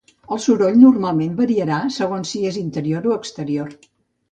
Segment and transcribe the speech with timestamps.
[0.35, 3.73] El soroll normalment variarà segons si és interior o exterior.